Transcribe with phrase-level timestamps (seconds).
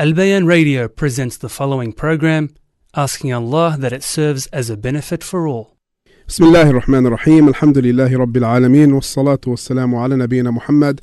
[0.00, 2.50] Al Bayan Radio presents the following program,
[2.94, 5.76] asking Allah that it serves as a benefit for all.
[6.28, 11.00] بسم الله الرحمن الرحيم الحمد لله رب العالمين والصلاة والسلام على نبينا محمد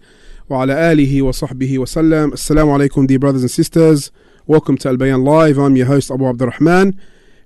[0.50, 4.12] وعلى آله وصحبه وسلم السلام عليكم dear brothers and sisters
[4.48, 6.98] welcome to Al Bayan Live I'm your host Abu Abdurrahman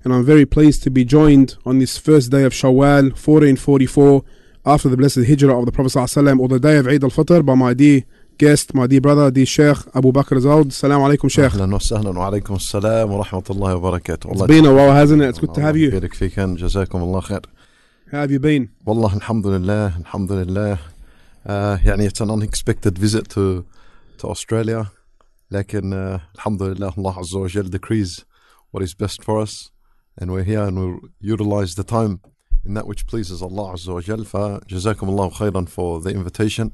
[0.04, 4.22] and I'm very pleased to be joined on this first day of Shawwal 1444
[4.66, 7.54] after the blessed hijrah of the Prophet ﷺ or the day of Eid al-Fitr by
[7.54, 8.04] my dear
[8.37, 10.65] guest, my dear brother, dear Sheikh Abu Bakr Zoud.
[10.65, 11.51] Assalamu alaikum, Sheikh.
[11.51, 14.31] Ahlan wa sahlan wa alaikum assalam wa rahmatullahi wa barakatuh.
[14.31, 15.29] It's been a while, hasn't it?
[15.29, 15.91] It's good to have you.
[15.91, 16.15] بارك
[16.57, 17.41] جزاكم الله خير.
[18.11, 18.69] How have you been?
[18.85, 20.77] والله الحمد لله الحمد لله.
[21.45, 23.65] Uh, يعني it's an unexpected visit to
[24.17, 24.87] to Australia.
[25.51, 28.25] لكن uh, الحمد لله Allah عز وجل decrees
[28.71, 29.71] what is best for us
[30.17, 32.19] and we're here and we'll utilize the time
[32.65, 34.25] in that which pleases Allah عز وجل.
[34.25, 36.71] فجزاكم الله خيرا for the invitation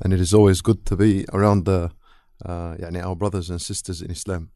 [0.00, 1.90] and it is always good to be around the
[2.46, 4.50] uh, our brothers and sisters in Islam.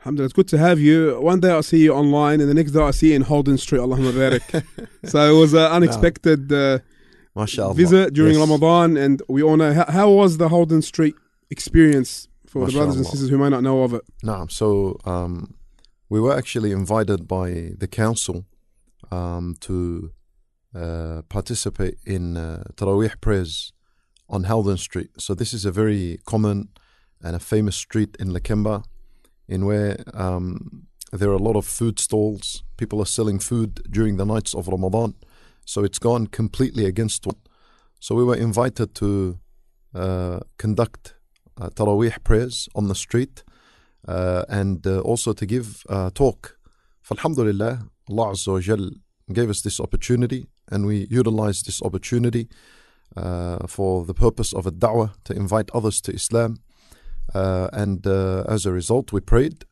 [0.00, 1.18] Alhamdulillah, it's good to have you.
[1.20, 3.56] One day I'll see you online, and the next day I'll see you in Haldon
[3.56, 4.64] Street, Allahumma barik.
[5.04, 8.40] so it was uh, an unexpected my uh, visit during yes.
[8.40, 11.14] Ramadan, and we all know how, how, was the Haldon Street
[11.50, 12.72] experience for Mashallah.
[12.72, 14.02] the brothers and sisters who might not know of it.
[14.22, 15.54] No, so um,
[16.08, 18.44] we were actually invited by the council
[19.10, 20.12] um, to
[20.74, 23.72] uh, participate in uh, Taraweeh prayers
[24.32, 25.10] on Haldon Street.
[25.18, 26.70] So this is a very common
[27.22, 28.82] and a famous street in Lakemba,
[29.46, 32.64] in where um, there are a lot of food stalls.
[32.78, 35.14] People are selling food during the nights of Ramadan.
[35.66, 37.36] So it's gone completely against what.
[38.00, 39.38] So we were invited to
[39.94, 41.14] uh, conduct
[41.60, 43.44] uh, Taraweeh prayers on the street
[44.08, 46.56] uh, and uh, also to give a talk.
[47.10, 48.90] Alhamdulillah, Allah Azza Jal
[49.32, 52.48] gave us this opportunity and we utilized this opportunity
[53.16, 56.58] uh, for the purpose of a da'wah to invite others to Islam.
[57.34, 59.64] Uh, and uh, as a result, we prayed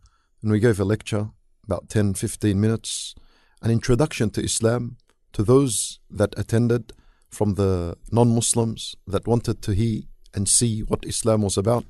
[0.42, 1.30] and we gave a lecture,
[1.64, 3.14] about 10 15 minutes,
[3.62, 4.96] an introduction to Islam
[5.32, 6.92] to those that attended
[7.30, 10.02] from the non Muslims that wanted to hear
[10.34, 11.84] and see what Islam was about.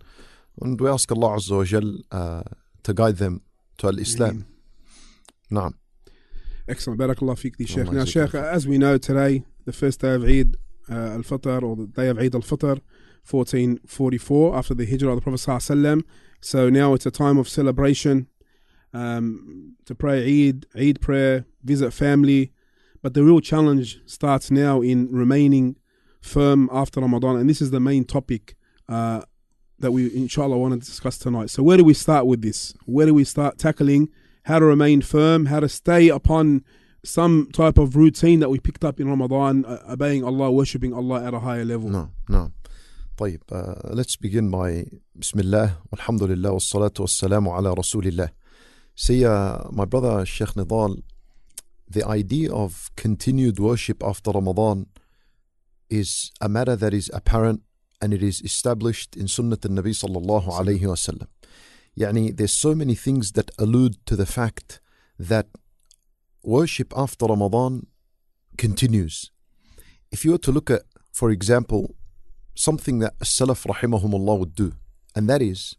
[0.61, 2.43] And we ask Allah Azza wa Jal uh,
[2.83, 3.43] to guide them
[3.79, 4.47] to Al Islam.
[5.51, 5.75] Naam.
[6.69, 7.01] Excellent.
[7.01, 7.91] Barakallah fiqh, Sheikh.
[7.91, 10.57] Now, Sheikh, as we know today, the first day of Eid
[10.91, 12.81] uh, al-Fitr, or the day of Eid al-Fitr,
[13.29, 16.03] 1444, after the hijrah of the Prophet ﷺ.
[16.41, 18.29] So now it's a time of celebration,
[18.93, 22.53] um, to pray Eid, Eid prayer, visit family.
[23.03, 25.77] But the real challenge starts now in remaining
[26.21, 28.57] firm after Ramadan, and this is the main topic
[28.89, 29.23] uh,
[29.79, 31.51] that we, inshallah, want to discuss tonight.
[31.51, 32.75] So, where do we start with this?
[32.85, 34.11] Where do we start tackling
[34.45, 36.65] how to remain firm, how to stay upon
[37.04, 41.24] some type of routine that we picked up in Ramadan, uh, obeying Allah, worshipping Allah
[41.24, 41.90] at a higher level?
[41.90, 42.52] No, no.
[43.18, 44.86] طيب uh, let's begin by
[45.16, 48.30] بسم الله والحمد لله والصلاة والسلام على رسول الله.
[48.96, 51.02] See, uh, my brother Sheikh Nidal,
[51.90, 54.88] the idea of continued worship after Ramadan
[55.90, 57.62] is a matter that is apparent
[58.02, 61.28] and it is established in Sunnah al-Nabi sallallahu alayhi wasallam.
[61.98, 64.80] يعني there's so many things that allude to the fact
[65.20, 65.48] that
[66.43, 67.87] worship after Ramadan
[68.57, 69.31] continues.
[70.11, 71.95] If you were to look at, for example,
[72.55, 74.73] something that Salaf rahimahumullah would do,
[75.15, 75.77] and that is,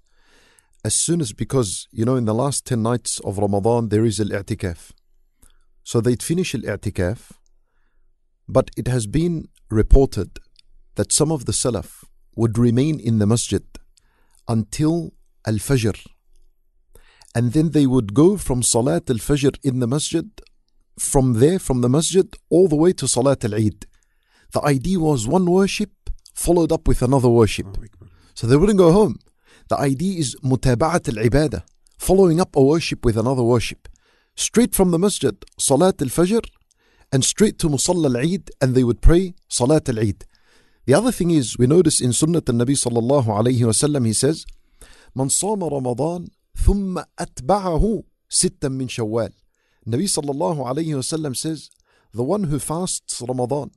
[0.83, 4.19] as soon as, because, you know, in the last 10 nights of Ramadan, there is
[4.19, 4.91] al-i'tikaf.
[5.83, 7.31] So they'd finish al-i'tikaf,
[8.47, 10.39] but it has been reported
[10.95, 12.03] that some of the Salaf
[12.35, 13.63] would remain in the masjid
[14.47, 15.13] until
[15.45, 15.97] al-fajr.
[17.33, 20.27] And then they would go from Salat al-fajr in the masjid,
[20.98, 23.86] from there, from the masjid, all the way to Salat al-Eid.
[24.52, 25.90] The idea was one worship
[26.34, 27.66] followed up with another worship.
[28.34, 29.18] So they wouldn't go home.
[29.68, 31.62] The idea is mutaba'at al-ibadah,
[31.98, 33.88] following up a worship with another worship.
[34.34, 36.44] Straight from the masjid, Salat al-Fajr,
[37.10, 40.24] and straight to Musalla al-Eid, and they would pray Salat al-Eid.
[40.84, 44.46] The other thing is, we notice in Sunnah al-Nabi sallallahu alayhi wasallam, he says,
[45.16, 49.32] من صام رمضان ثم أتبعه ستا من شوال.
[49.87, 51.69] Nabi sallallahu alayhi wasallam says,
[52.13, 53.71] the one who fasts Ramadan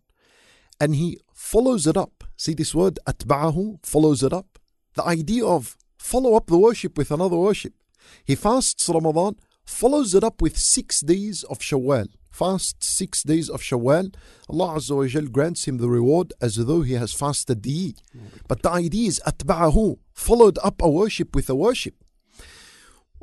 [0.81, 2.25] and he follows it up.
[2.37, 4.59] See this word, atba'ahu, follows it up.
[4.95, 7.75] The idea of follow up the worship with another worship.
[8.25, 12.09] He fasts Ramadan, follows it up with six days of Shawwal.
[12.31, 14.15] Fasts six days of Shawwal.
[14.51, 17.95] Allah Azza wa Jal grants him the reward as though he has fasted the.
[18.49, 21.95] But the idea is atba'ahu, followed up a worship with a worship.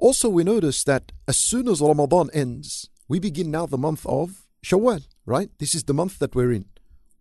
[0.02, 4.48] Also, we notice that as soon as Ramadan ends, we begin now the month of
[4.66, 5.52] Shawwal, right?
[5.60, 6.66] This is the month that we're in.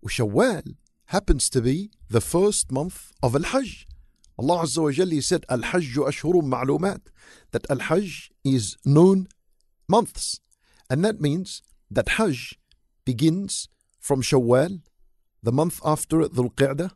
[0.09, 0.77] Shawwal
[1.09, 3.87] happens to be the first month of Al Hajj.
[4.38, 7.03] Allah Azza wa Jalla said, Al-Hajj ashhurum ma'lumat,
[7.50, 9.29] that Al-Hajj is known
[9.87, 10.41] months.
[10.88, 11.61] And that means
[11.91, 12.59] that Hajj
[13.05, 13.69] begins
[13.99, 14.81] from Shawwal,
[15.43, 16.93] the month after Dhul Qa'dah,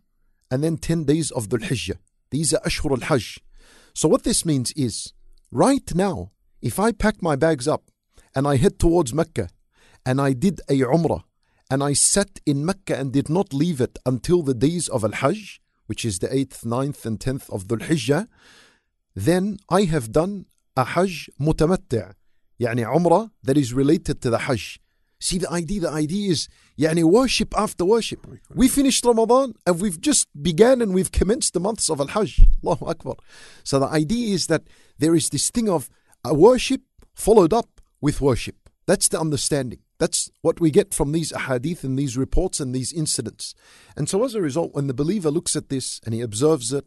[0.51, 1.99] and then 10 days of Dhul Hijjah.
[2.31, 3.41] These are Ashhur al-Hajj.
[3.93, 5.13] So what this means is,
[5.54, 6.32] right now,
[6.62, 7.92] if I pack my bags up
[8.36, 9.50] and I head towards Mecca
[10.06, 11.24] and I did a Umrah
[11.72, 15.62] and I sat in Mecca and did not leave it until the days of Al-Hajj,
[15.88, 18.28] which is the 8th, 9th and 10th of Dhul Hijjah,
[19.16, 20.46] then I have done
[20.76, 22.14] a Hajj mutamatta'
[22.60, 24.80] يعني Umrah that is related to the Hajj.
[25.25, 26.49] See the idea, the idea is
[26.79, 28.27] yani worship after worship.
[28.55, 32.43] We finished Ramadan and we've just began and we've commenced the months of Al Hajj.
[32.63, 33.15] Allahu Akbar.
[33.63, 34.65] So the idea is that
[34.99, 35.89] there is this thing of
[36.31, 36.83] worship
[37.15, 38.57] followed up with worship.
[38.87, 39.79] That's the understanding.
[39.99, 43.55] That's what we get from these ahadith and these reports and these incidents.
[43.97, 46.85] And so, as a result, when the believer looks at this and he observes it,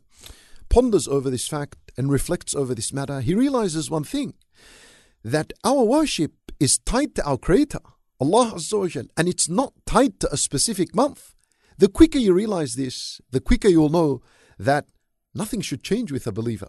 [0.69, 4.35] ponders over this fact, and reflects over this matter, he realizes one thing
[5.23, 7.79] that our worship is tied to our Creator.
[8.20, 11.34] Allah Azza wa Jal, and it's not tied to a specific month.
[11.78, 14.22] The quicker you realize this, the quicker you'll know
[14.58, 14.86] that
[15.34, 16.68] nothing should change with a believer.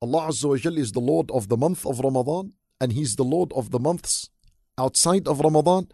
[0.00, 3.24] Allah Azza wa Jal is the Lord of the month of Ramadan, and He's the
[3.24, 4.30] Lord of the months
[4.78, 5.88] outside of Ramadan.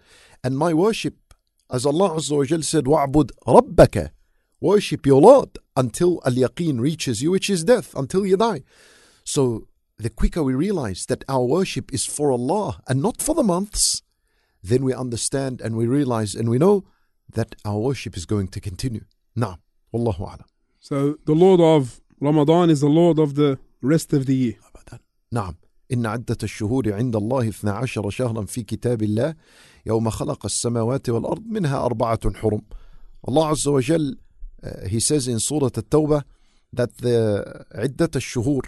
[0.45, 1.17] And my worship,
[1.71, 4.11] as Allah Azza wa Jal said, وَعْبُدْ رَبَّكَ
[4.61, 8.62] Worship your Lord until al yaqeen reaches you, which is death, until you die.
[9.25, 9.69] So
[9.99, 14.03] the quicker we realize that our worship is for Allah and not for the months,
[14.62, 16.85] then we understand and we realize and we know
[17.33, 19.05] that our worship is going to continue.
[19.37, 19.59] Now,
[19.93, 20.45] Wallahu a'lam.
[20.81, 24.56] So the Lord of Ramadan is the Lord of the rest of the year.
[25.33, 25.55] نعم
[25.93, 29.35] إن عدة الشهور عند الله 12 شهرا في كتاب الله
[29.87, 32.62] يوم خلق السماوات والأرض منها أربعة حرم
[33.29, 34.15] Allah Azza wa Jal,
[34.62, 36.23] uh, he says in Surah At-Tawbah
[36.73, 38.62] that the عدة الشهور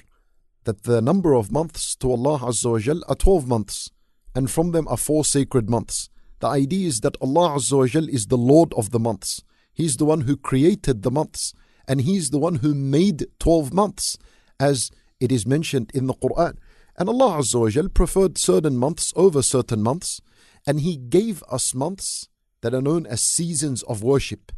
[0.65, 3.91] that the number of months to Allah Azza wa Jal are 12 months
[4.36, 6.10] and from them are four sacred months.
[6.40, 9.42] The idea is that Allah Azza is the Lord of the months.
[9.74, 11.54] He's the one who created the months
[11.88, 14.18] and He's the one who made 12 months
[14.60, 16.58] as it is mentioned in the Quran.
[16.98, 20.22] And Allah Azza preferred certain months over certain months
[20.68, 22.28] and He gave us months
[22.62, 24.52] that are known as seasons of worship.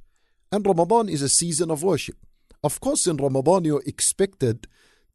[0.52, 2.16] And Ramadan is a season of worship.
[2.64, 4.68] Of course, in Ramadan, you're expected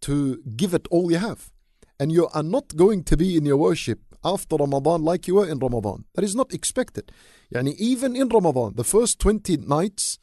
[0.03, 1.51] to give it all you have.
[1.99, 5.49] And you are not going to be in your worship after Ramadan like you were
[5.49, 6.05] in Ramadan.
[6.15, 7.13] That is not expected.
[7.55, 10.19] Yani even in Ramadan, the first 20 nights,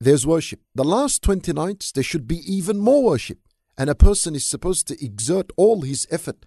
[0.00, 0.60] there's worship.
[0.74, 3.38] The last 20 nights, there should be even more worship.
[3.78, 6.46] And a person is supposed to exert all his effort.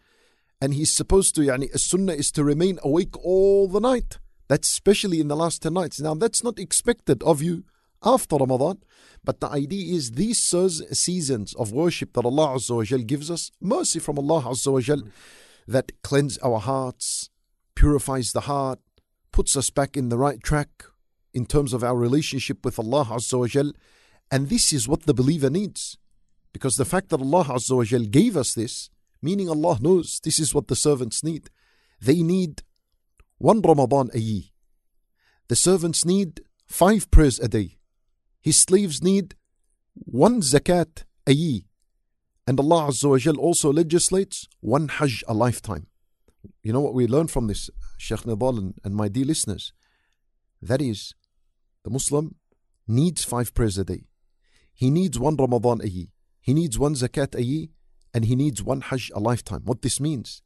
[0.62, 4.20] And he's supposed to, yani, a sunnah is to remain awake all the night.
[4.48, 6.02] That's especially in the last 10 nights.
[6.02, 7.64] Now, that's not expected of you
[8.04, 8.80] after Ramadan,
[9.24, 14.00] but the idea is these seasons of worship that Allah Azza wa gives us, mercy
[14.00, 15.04] from Allah Azza wa Jal,
[15.70, 17.30] that cleanse our hearts,
[17.76, 18.80] purifies the heart,
[19.32, 20.84] puts us back in the right track
[21.32, 23.72] in terms of our relationship with Allah Azza wa Jal.
[24.32, 25.98] And this is what the believer needs.
[26.52, 28.90] Because the fact that Allah Azza wa Jal gave us this,
[29.22, 31.52] meaning Allah knows this is what the servants need.
[32.02, 32.64] They need
[33.38, 34.46] one Ramadan a year.
[35.50, 37.78] The servants need five prayers a day.
[38.42, 39.36] His slaves need
[39.94, 41.62] one zakat a year.
[42.50, 45.86] And Allah Azza wa also legislates one Hajj a lifetime.
[46.64, 47.70] You know what we learn from this,
[48.00, 49.72] Sheikh Nabal and, and my dear listeners?
[50.60, 51.14] That is,
[51.84, 52.34] the Muslim
[52.88, 54.08] needs five prayers a day.
[54.74, 56.08] He needs one Ramadan a year.
[56.42, 57.68] He needs one zakat a year.
[58.16, 59.62] And he needs one Hajj a lifetime.
[59.66, 60.42] What this means,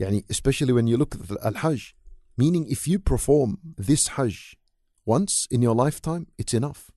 [0.00, 1.94] yani especially when you look at Al Hajj,
[2.38, 4.56] meaning if you perform this Hajj
[5.04, 6.90] once in your lifetime, it's enough.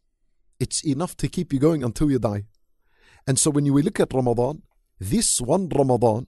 [0.57, 2.45] It's enough to keep you going until you die.
[3.27, 4.61] And so when we look at Ramadan,
[4.99, 6.27] this one Ramadan,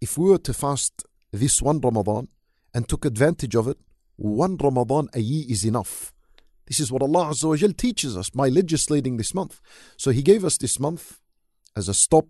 [0.00, 2.28] if we were to fast this one Ramadan
[2.74, 3.78] and took advantage of it,
[4.16, 6.12] one Ramadan a year is enough.
[6.66, 9.60] This is what Allah Azza wa Jal teaches us by legislating this month.
[9.96, 11.18] So He gave us this month
[11.76, 12.26] as a stop.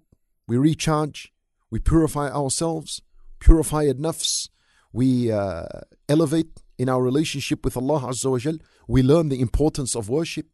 [0.47, 1.33] We recharge,
[1.71, 3.02] we purify ourselves,
[3.38, 4.49] purify our nafs,
[4.92, 5.66] we uh,
[6.09, 8.59] elevate in our relationship with Allah Azza wa Jal.
[8.88, 10.47] We learn the importance of worship.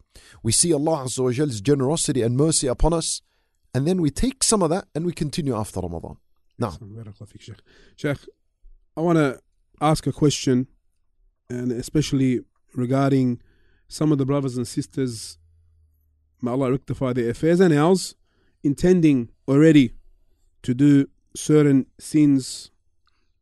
[0.42, 3.22] We see Allah Azza wa Jal's generosity and mercy upon us.
[3.76, 6.16] And then we take some of that and we continue after Ramadan.
[6.58, 6.78] Now,
[7.38, 7.56] Sheikh.
[7.94, 8.16] Sheikh,
[8.96, 9.38] I want to
[9.82, 10.68] ask a question,
[11.50, 12.40] and especially
[12.74, 13.42] regarding
[13.86, 15.36] some of the brothers and sisters,
[16.40, 18.14] may Allah rectify their affairs and ours,
[18.62, 19.92] intending already
[20.62, 22.70] to do certain sins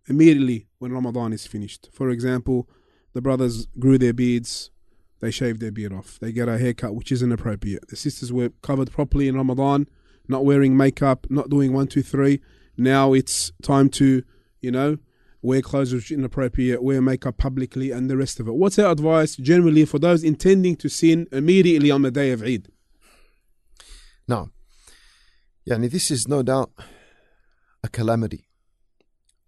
[0.08, 1.90] immediately when Ramadan is finished.
[1.92, 2.68] For example,
[3.12, 4.72] the brothers grew their beards,
[5.20, 6.18] they shaved their beard off.
[6.20, 7.86] They get a haircut, which is inappropriate.
[7.86, 9.86] The sisters were covered properly in Ramadan,
[10.28, 12.40] not wearing makeup, not doing one, two, three.
[12.76, 14.22] Now it's time to,
[14.60, 14.98] you know,
[15.42, 18.54] wear clothes which are inappropriate, wear makeup publicly, and the rest of it.
[18.54, 22.68] What's our advice generally for those intending to sin immediately on the day of Eid?
[24.26, 24.50] Now,
[25.68, 26.72] yani this is no doubt
[27.82, 28.48] a calamity.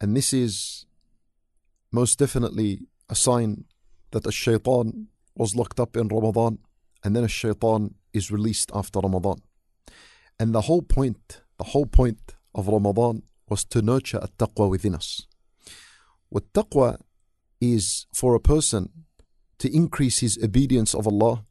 [0.00, 0.85] And this is
[1.90, 3.64] most definitely a sign
[4.11, 6.59] that a shaitan was locked up in Ramadan
[7.02, 9.40] and then a shaitan is released after Ramadan.
[10.38, 14.95] And the whole point, the whole point of Ramadan was to nurture a taqwa within
[14.95, 15.26] us.
[16.28, 16.99] What taqwa
[17.61, 18.90] is for a person
[19.59, 21.45] to increase his obedience of Allah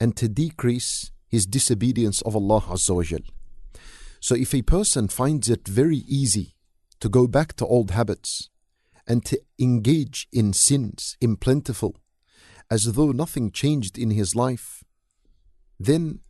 [0.00, 3.20] and to decrease his disobedience of Allah Azza wa Jal.
[4.20, 6.54] So if a person finds it very easy
[7.00, 8.48] to go back to old habits
[9.06, 11.96] and to engage in sins in plentiful
[12.70, 14.84] as though nothing changed in his life,
[15.78, 16.20] then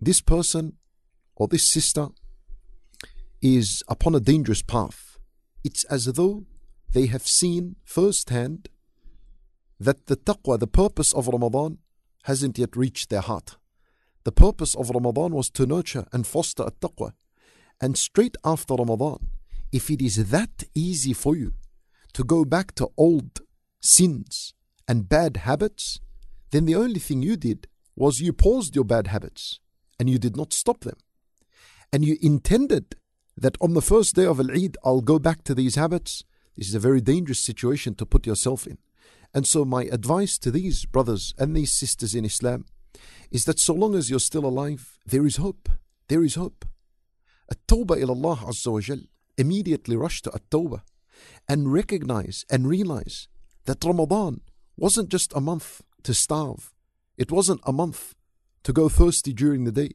[0.00, 0.75] this person
[1.36, 2.08] or this sister
[3.42, 5.18] is upon a dangerous path.
[5.62, 6.46] It's as though
[6.92, 8.68] they have seen firsthand
[9.78, 11.78] that the taqwa, the purpose of Ramadan,
[12.24, 13.56] hasn't yet reached their heart.
[14.24, 17.12] The purpose of Ramadan was to nurture and foster a taqwa.
[17.80, 19.28] And straight after Ramadan,
[19.70, 21.52] if it is that easy for you
[22.14, 23.40] to go back to old
[23.80, 24.54] sins
[24.88, 26.00] and bad habits,
[26.50, 29.60] then the only thing you did was you paused your bad habits
[29.98, 30.96] and you did not stop them.
[31.92, 32.96] And you intended
[33.36, 36.24] that on the first day of Al Eid, I'll go back to these habits.
[36.56, 38.78] This is a very dangerous situation to put yourself in.
[39.34, 42.64] And so, my advice to these brothers and these sisters in Islam
[43.30, 45.68] is that so long as you're still alive, there is hope.
[46.08, 46.64] There is hope.
[47.50, 49.00] At-tawbah ila Allah Azza wa Jal.
[49.36, 50.82] Immediately rush to at-tawbah
[51.48, 53.28] and recognize and realize
[53.66, 54.40] that Ramadan
[54.76, 56.72] wasn't just a month to starve.
[57.18, 58.14] It wasn't a month
[58.62, 59.92] to go thirsty during the day.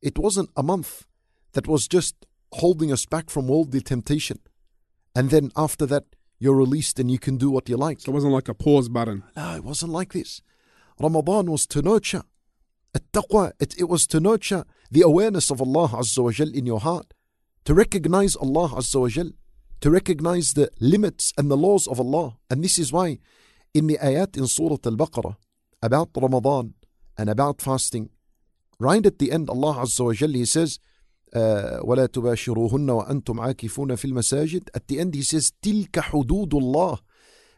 [0.00, 1.06] It wasn't a month
[1.54, 4.38] that was just holding us back from worldly temptation.
[5.16, 6.04] And then after that,
[6.38, 8.00] you're released and you can do what you like.
[8.00, 9.24] So it wasn't like a pause button.
[9.36, 10.42] No, it wasn't like this.
[11.00, 12.22] Ramadan was to nurture.
[12.94, 16.80] At-taqwa, it, it was to nurture the awareness of Allah Azza wa Jal in your
[16.80, 17.12] heart,
[17.64, 19.30] to recognize Allah Azza wa Jal,
[19.80, 22.36] to recognize the limits and the laws of Allah.
[22.48, 23.18] And this is why
[23.72, 25.36] in the ayat in Surah Al-Baqarah
[25.82, 26.74] about Ramadan
[27.18, 28.10] and about fasting,
[28.78, 30.78] right at the end Allah Azza wa Jal, He says,
[31.83, 36.99] ولا تباشروهن وأنتم عاكفون في المساجد at the end he says تلك حدود الله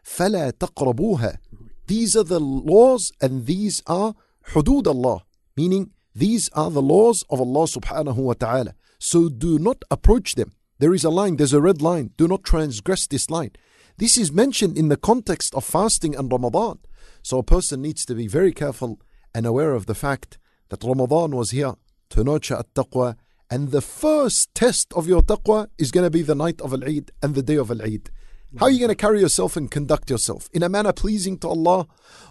[0.02, 1.38] فلا تقربوها
[1.86, 4.14] these are the laws and these are
[4.54, 5.20] حدود Allah
[5.56, 10.52] meaning these are the laws of Allah subhanahu wa ta'ala so do not approach them
[10.78, 13.52] there is a line there's a red line do not transgress this line
[13.96, 16.78] this is mentioned in the context of fasting and Ramadan
[17.22, 19.00] so a person needs to be very careful
[19.34, 21.74] and aware of the fact that Ramadan was here
[22.10, 23.16] to nurture at-taqwa
[23.49, 26.83] and the first test of your taqwa is going to be the night of Al
[26.83, 28.09] Eid and the day of Al Eid.
[28.57, 30.49] How are you going to carry yourself and conduct yourself?
[30.53, 31.85] In a manner pleasing to Allah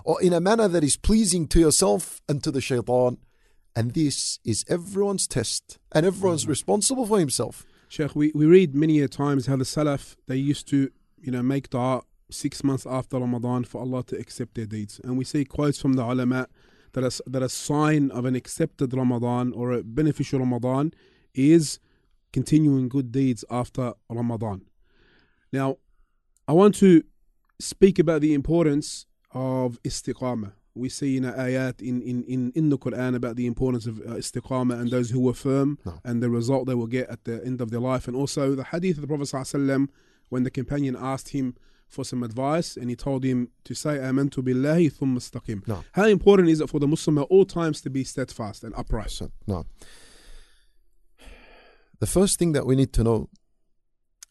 [0.04, 3.18] or in a manner that is pleasing to yourself and to the shaitan?
[3.76, 6.50] And this is everyone's test and everyone's mm-hmm.
[6.50, 7.66] responsible for himself.
[7.88, 11.42] Sheikh, we, we read many a times how the Salaf, they used to, you know,
[11.42, 15.00] make dua six months after Ramadan for Allah to accept their deeds.
[15.04, 16.48] And we see quotes from the ulama
[16.96, 20.92] that a, that a sign of an accepted Ramadan or a beneficial Ramadan
[21.34, 21.78] is
[22.32, 24.62] continuing good deeds after Ramadan.
[25.52, 25.76] Now,
[26.48, 27.02] I want to
[27.60, 30.52] speak about the importance of istiqamah.
[30.74, 34.16] We see in ayat in, in, in, in the Quran about the importance of uh,
[34.22, 36.00] istiqamah and those who were firm No.
[36.04, 38.08] and the result they will get at the end of their life.
[38.08, 39.88] And also the hadith of the Prophet ﷺ
[40.30, 41.54] when the companion asked him
[41.88, 45.66] for some advice and he told him to say "Amantu billahi thumma istaqim.
[45.66, 45.84] No.
[45.92, 49.20] How important is it for the Muslim at all times to be steadfast and upright?
[49.46, 49.64] No.
[51.98, 53.30] The first thing that we need to know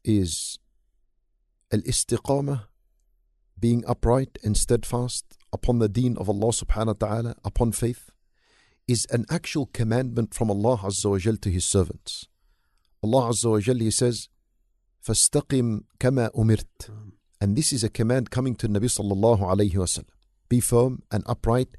[0.03, 0.59] is
[1.71, 2.65] al-istiqamah
[3.59, 8.11] being upright and steadfast upon the deen of Allah subhanahu wa ta'ala upon faith
[8.87, 12.27] is an actual commandment from Allah Azza wa Jal to His servants.
[13.03, 14.29] Allah Azza wa Jal, He says,
[15.03, 16.91] فَاسْتَقِمْ كَمَا أُمِرْتَ
[17.41, 20.09] and this is a command coming to Nabi sallallahu alayhi wasallam.
[20.47, 21.69] Be firm and upright,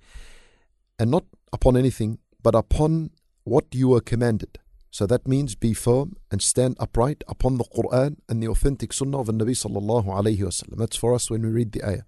[0.98, 3.10] and not upon anything, but upon
[3.44, 4.58] what you were commanded.
[4.90, 9.20] So that means be firm and stand upright upon the Quran and the authentic Sunnah
[9.20, 10.78] of the Nabi sallallahu alayhi wasallam.
[10.78, 12.02] That's for us when we read the ayah.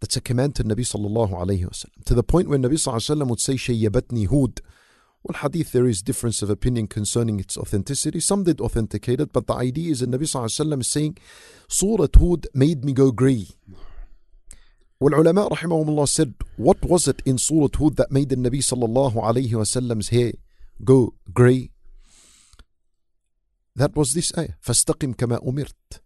[0.00, 2.04] That's a command to Nabi sallallahu alayhi wasallam.
[2.06, 4.60] To the point where Nabi sallallahu alayhi wasallam would say, "Shayyabatni Hud."
[5.23, 8.19] Well, hadith there is difference of opinion concerning its authenticity.
[8.19, 11.17] Some did authenticate it, but the idea is that Nabi sallallahu alayhi wasallam is saying,
[11.67, 13.47] "Surah Hud made me go grey."
[15.01, 19.15] والعلماء رحمهم الله said, what was it in Surah Hud that made the Nabi sallallahu
[19.15, 20.33] alayhi wasallam's hair
[20.83, 21.69] go grey?
[23.75, 24.55] That was this ayah.
[24.65, 25.99] فَاسْتَقِمْ كَمَا أُمِرْتَ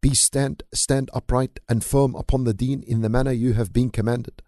[0.00, 3.90] Be stand, stand upright and firm upon the deen in the manner you have been
[3.90, 4.40] commanded.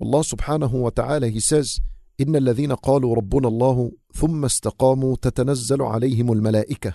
[0.00, 1.80] والله سبحانه وتعالى He says,
[2.20, 6.94] إن الذين قالوا ربنا الله ثم استقاموا تتنزل عليهم الملائكة.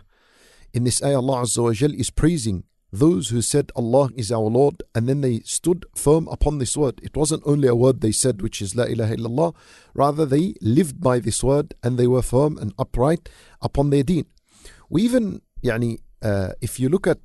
[0.74, 4.50] In this ayah, Allah Azza wa Jal is praising those who said Allah is our
[4.60, 7.00] Lord and then they stood firm upon this word.
[7.02, 9.56] It wasn't only a word they said, which is La ilaha illallah,
[9.96, 13.30] rather they lived by this word and they were firm and upright
[13.62, 14.26] upon their deen.
[14.90, 17.18] We even, يعني, uh, if you look at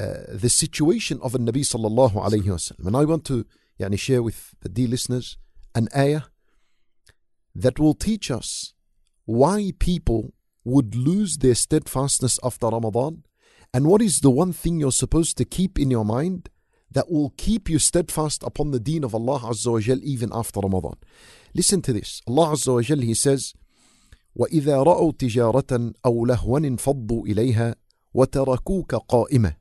[0.00, 3.46] uh, the situation of the Nabi sallallahu alayhi wasallam, and I want to
[3.80, 5.38] يعني, share with the dear listeners
[5.74, 6.22] an ayah
[7.54, 8.74] that will teach us
[9.24, 10.34] why people
[10.64, 13.24] would lose their steadfastness after Ramadan
[13.72, 16.48] and what is the one thing you're supposed to keep in your mind
[16.90, 20.60] that will keep you steadfast upon the deen of Allah Azza wa Jal even after
[20.60, 20.96] Ramadan.
[21.54, 22.22] Listen to this.
[22.26, 23.54] Allah Azza wa Jal, He says,
[24.36, 27.74] وإذا رأوا تجارة أو لهوا انفضوا إليها
[28.14, 29.56] وتركوك قائمة.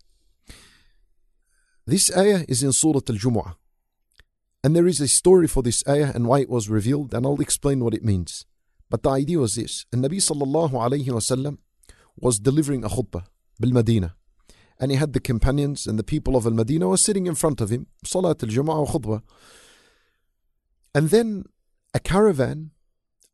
[1.88, 3.56] This ayah is in Surah Al-Jumu'ah.
[4.63, 7.41] And there is a story for this ayah and why it was revealed, and I'll
[7.41, 8.45] explain what it means.
[8.91, 9.87] But the idea was this.
[9.93, 11.59] And Nabi sallallahu alayhi wasallam
[12.17, 13.25] was delivering a khutbah
[13.59, 14.17] bil Medina.
[14.79, 17.61] And he had the companions and the people of Al Medina were sitting in front
[17.61, 19.23] of him, Salat al Jumu'ah khutbah.
[20.95, 21.45] And then
[21.95, 22.71] a caravan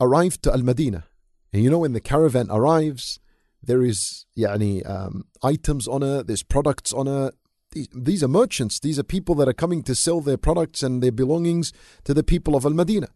[0.00, 1.04] arrived to Al Medina.
[1.52, 3.20] And you know, when the caravan arrives,
[3.62, 7.34] there is yani, um, items on it, there's products on it.
[7.76, 11.02] These, these are merchants, these are people that are coming to sell their products and
[11.02, 13.08] their belongings to the people of Al Medina.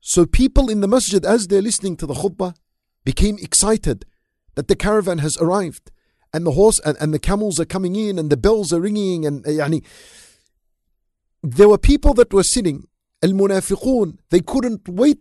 [0.00, 2.54] So people in the masjid, as they're listening to the khutbah,
[3.04, 4.06] became excited
[4.54, 5.90] that the caravan has arrived
[6.32, 9.26] and the horse and, and the camels are coming in and the bells are ringing
[9.26, 9.84] and uh, yani,
[11.42, 12.88] there were people that were sitting
[13.22, 15.18] al-munafiqun they couldn't wait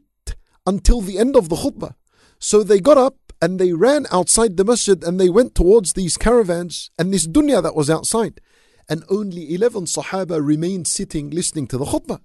[0.65, 1.96] until the end of the khutbah.
[2.39, 6.15] So they got up and they ran outside the masjid and they went towards these
[6.15, 8.39] caravans and this dunya that was outside
[8.88, 12.20] and only 11 sahaba remained sitting listening to the khutbah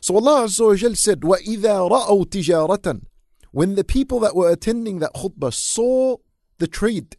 [0.00, 3.02] so Allah Azza wa Jal said وَإِذَا رَأَوْا تِجَارَةً
[3.52, 6.16] when the people that were attending that khutbah saw
[6.58, 7.16] the trade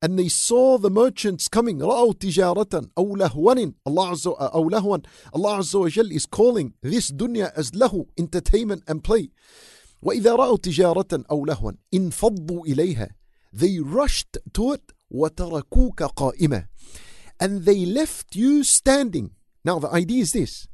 [0.00, 4.98] and they saw the merchants coming رأوا تجارة أو لهوا Allah Azza, أو لهوا
[5.34, 9.30] Allah Azza wa Jal is calling this dunya as lahu entertainment and play
[10.02, 13.08] وإذا رأوا تجارة أو لهوا انفضوا إليها
[13.52, 16.66] they rushed to it وتركوك قائمة
[17.40, 19.30] and they left you standing
[19.64, 20.68] now the idea is this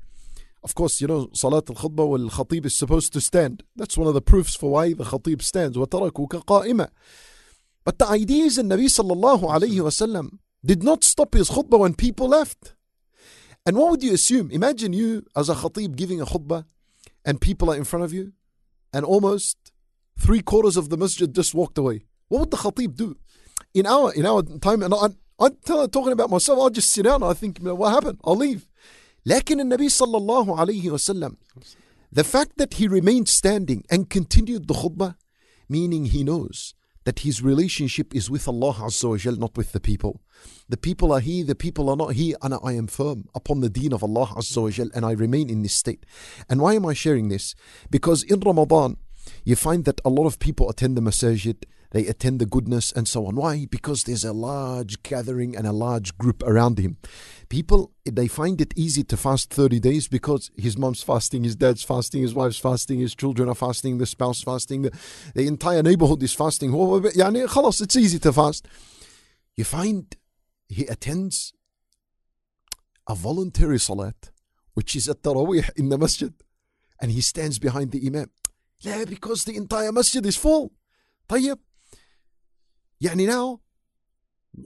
[0.65, 3.63] of course, you know, Salat al-Khutbah wal Khatib is supposed to stand.
[3.77, 5.77] That's one of the proofs for why the Khatib stands.
[5.77, 6.89] وَتَرَكُوكَ قَائِمًا
[7.85, 11.93] But the idea is the Nabi sallallahu alayhi wasallam did not stop his khutbah when
[11.93, 12.75] people left.
[13.67, 14.51] And what would you assume?
[14.51, 16.65] Imagine you as a Khatib giving a khutbah
[17.27, 18.33] and people are in front of you
[18.95, 19.59] and almost
[20.19, 22.07] three quarters of the masjid just walked away.
[22.29, 23.19] What would the Khatib do?
[23.75, 24.95] In our in our time, and
[25.39, 27.23] I, I'm talking about myself, I'll just sit down.
[27.23, 28.21] I think, what happened?
[28.25, 28.67] I'll leave.
[29.27, 31.37] لكن النبي صلى الله عليه وسلم
[32.13, 35.17] the fact that he remained standing and continued the khutbah
[35.69, 36.75] meaning he knows
[37.05, 40.23] that his relationship is with Allah Azza wa Jal, not with the people.
[40.69, 43.69] The people are here, the people are not here, and I am firm upon the
[43.69, 46.05] deen of Allah Azza wa Jal, and I remain in this state.
[46.49, 47.55] And why am I sharing this?
[47.91, 48.97] Because in Ramadan,
[49.44, 53.08] you find that a lot of people attend the masajid, they attend the goodness and
[53.08, 53.36] so on.
[53.36, 53.66] Why?
[53.66, 56.98] Because there's a large gathering and a large group around him.
[57.50, 61.82] People, they find it easy to fast 30 days because his mom's fasting, his dad's
[61.82, 64.92] fasting, his wife's fasting, his children are fasting, the spouse fasting, the,
[65.34, 66.72] the entire neighborhood is fasting.
[66.74, 68.68] It's easy to fast.
[69.58, 70.16] You find
[70.68, 71.54] he attends
[73.08, 74.30] a voluntary salat,
[74.76, 76.34] which is at Taraweeh in the masjid,
[77.02, 78.30] and he stands behind the imam.
[78.81, 80.71] Yeah, because the entire masjid is full.
[81.29, 81.59] طيب
[83.01, 83.61] يعني now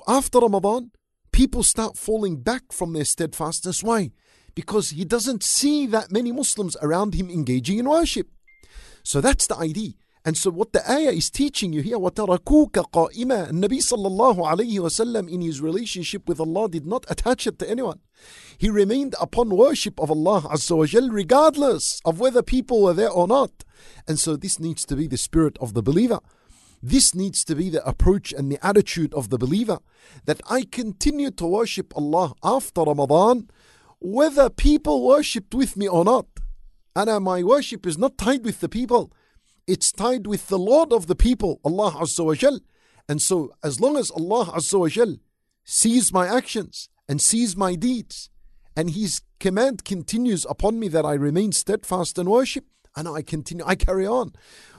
[0.06, 0.90] after Ramadan
[1.32, 4.11] people start falling back from their steadfastness why
[4.54, 8.28] because he doesn't see that many Muslims around him engaging in worship
[9.04, 9.92] so that's the idea
[10.24, 15.26] and so what the ayah is teaching you here وَتَرَكُوكَ قَائِمًا Nabi sallallahu alayhi wasallam
[15.26, 18.00] in his relationship with Allah did not attach it to anyone.
[18.58, 23.11] He remained upon worship of Allah Azza wa Jal regardless of whether people were there
[23.11, 23.64] or not.
[24.06, 26.20] And so this needs to be the spirit of the believer.
[26.82, 29.78] This needs to be the approach and the attitude of the believer
[30.26, 33.48] that I continue to worship Allah after Ramadan,
[33.98, 36.26] whether people worshipped with me or not.
[36.94, 39.12] And my worship is not tied with the people,
[39.67, 42.60] it's tied with the Lord of the people, Allah Azza wa Jal.
[43.08, 45.17] And so, as long as Allah Azza wa Jal
[45.63, 48.30] sees my actions and sees my deeds,
[48.76, 53.63] and his command continues upon me that I remain steadfast in worship, and I continue,
[53.65, 54.34] I carry on.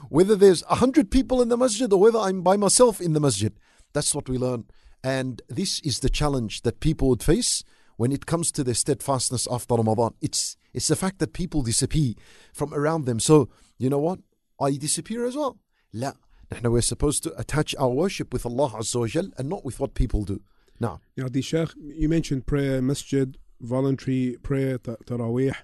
[0.09, 3.19] Whether there's a hundred people in the masjid or whether I'm by myself in the
[3.19, 3.53] masjid.
[3.93, 4.65] That's what we learn.
[5.03, 7.63] And this is the challenge that people would face
[7.97, 10.13] when it comes to their steadfastness after Ramadan.
[10.21, 12.13] It's it's the fact that people disappear
[12.53, 13.19] from around them.
[13.19, 14.19] So, you know what?
[14.60, 15.58] I disappear as well.
[15.94, 16.14] لا
[16.52, 19.80] نحن we're supposed to attach our worship with Allah Azza wa Jal and not with
[19.80, 20.40] what people do.
[20.80, 25.54] Now, Now, the Sheikh, you mentioned prayer, masjid, voluntary prayer, ta- taraweeh.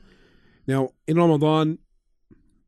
[0.66, 1.78] Now, in Ramadan,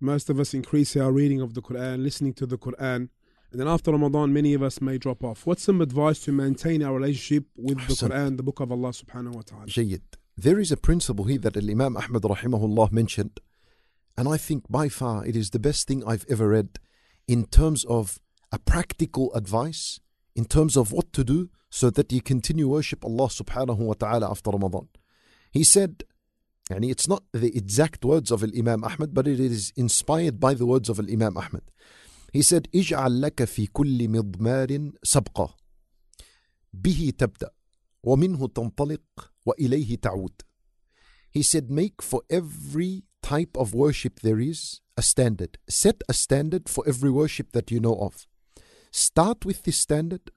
[0.01, 3.09] most of us increase our reading of the Quran, listening to the Quran.
[3.51, 5.47] And then after Ramadan, many of us may drop off.
[5.47, 8.11] What's some advice to maintain our relationship with the Ahsan.
[8.11, 9.67] Quran, the book of Allah subhanahu wa ta'ala?
[9.67, 10.03] جيد.
[10.37, 13.41] There is a principle here that Imam Ahmad rahimahullah mentioned,
[14.17, 16.79] and I think by far it is the best thing I've ever read
[17.27, 18.19] in terms of
[18.51, 20.01] a practical advice,
[20.35, 24.31] in terms of what to do so that you continue worship Allah subhanahu wa ta'ala
[24.31, 24.89] after Ramadan.
[25.53, 26.05] He said,
[26.71, 30.67] and it's not the exact words of Imam Ahmad, but it is inspired by the
[30.67, 31.63] words of Imam Ahmad.
[32.33, 35.57] He said, اجعل لك في كل مضمار سبقة
[36.75, 37.51] به تبدأ
[38.03, 40.43] ومنه تنطلق وإليه تعود.
[41.31, 45.58] He said, make for every type of worship there is a standard.
[45.68, 48.28] Set a standard for every worship that you know of.
[48.92, 50.30] Start with this standard.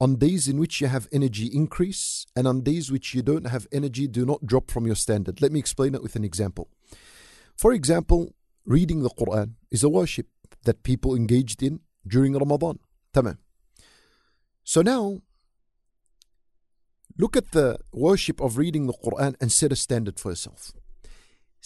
[0.00, 3.66] On days in which you have energy, increase, and on days which you don't have
[3.72, 5.42] energy, do not drop from your standard.
[5.42, 6.68] Let me explain it with an example.
[7.56, 8.32] For example,
[8.64, 10.28] reading the Quran is a worship
[10.62, 12.78] that people engaged in during Ramadan.
[13.12, 13.38] Tamam.
[14.62, 15.22] So now,
[17.18, 20.72] look at the worship of reading the Quran and set a standard for yourself.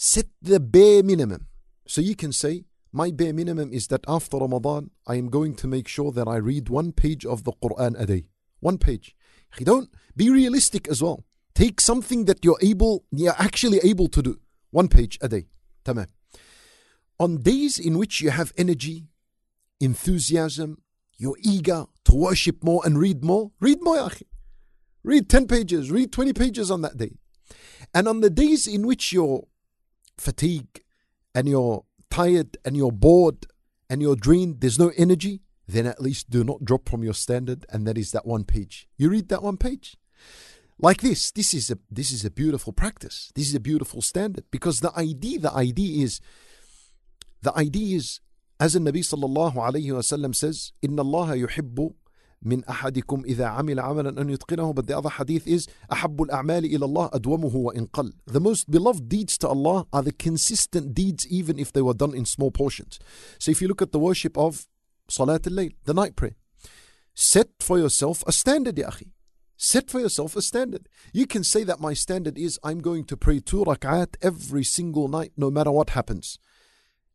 [0.05, 1.47] Set the bare minimum.
[1.87, 5.65] So you can say, my bare minimum is that after Ramadan, I am going to
[5.65, 8.25] make sure that I read one page of the Quran a day.
[8.59, 9.15] One page.
[9.59, 11.23] Don't be realistic as well.
[11.55, 14.41] Take something that you're able, you're actually able to do.
[14.71, 15.45] One page a day.
[15.85, 16.07] Tamam.
[17.17, 19.07] On days in which you have energy,
[19.79, 20.81] enthusiasm,
[21.15, 24.23] you're eager to worship more and read more, read more, akhi.
[25.01, 27.13] Read 10 pages, read 20 pages on that day.
[27.93, 29.47] And on the days in which you're
[30.17, 30.83] fatigue
[31.35, 33.47] and you're tired and you're bored
[33.89, 37.65] and you're drained, there's no energy, then at least do not drop from your standard.
[37.69, 38.87] And that is that one page.
[38.97, 39.97] You read that one page.
[40.79, 43.31] Like this, this is a this is a beautiful practice.
[43.35, 46.19] This is a beautiful standard because the idea, the idea is,
[47.41, 48.19] the idea is,
[48.59, 51.93] as the Nabi sallallahu wa wasallam says, "Inna Allah yuhibbu
[52.42, 56.84] من أحدكم إذا عمل عملا أن يتقنه but the other hadith is أحب الأعمال إلى
[56.84, 61.58] الله أدومه وإن قل The most beloved deeds to Allah are the consistent deeds even
[61.58, 62.98] if they were done in small portions.
[63.38, 64.66] So if you look at the worship of
[65.08, 66.36] Salat al-Layl, the night prayer,
[67.14, 69.08] set for yourself a standard ya akhi.
[69.56, 70.88] Set for yourself a standard.
[71.12, 75.08] You can say that my standard is I'm going to pray two rak'at every single
[75.08, 76.38] night no matter what happens.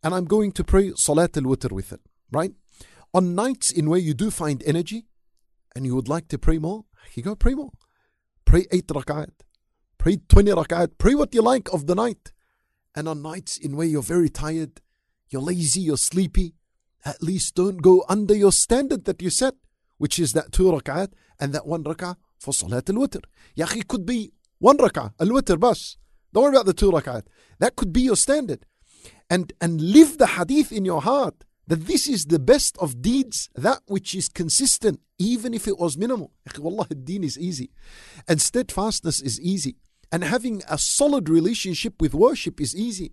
[0.03, 2.51] And I'm going to pray Salat al-Witr with it, right?
[3.13, 5.05] On nights in where you do find energy,
[5.74, 7.72] and you would like to pray more, you go pray more.
[8.44, 9.30] Pray 8 rak'at,
[9.98, 12.32] pray 20 rak'at, pray what you like of the night.
[12.94, 14.80] And on nights in where you're very tired,
[15.28, 16.54] you're lazy, you're sleepy,
[17.04, 19.54] at least don't go under your standard that you set,
[19.98, 23.22] which is that 2 rak'at and that 1 rak'ah for Salat al-Witr.
[23.54, 25.96] Ya akhi, could be 1 rak'ah, al-Witr bas.
[26.32, 27.24] Don't worry about the 2 rak'at.
[27.58, 28.66] That could be your standard.
[29.30, 33.50] And, and live the hadith in your heart that this is the best of deeds,
[33.54, 36.32] that which is consistent, even if it was minimal.
[36.58, 37.70] Wallah, deen is easy.
[38.26, 39.76] And steadfastness is easy.
[40.10, 43.12] And having a solid relationship with worship is easy.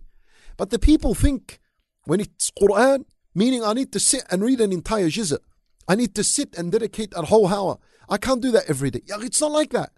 [0.56, 1.60] But the people think
[2.04, 5.38] when it's Quran, meaning I need to sit and read an entire jizr.
[5.86, 7.76] I need to sit and dedicate a whole hour.
[8.08, 9.02] I can't do that every day.
[9.06, 9.92] It's not like that.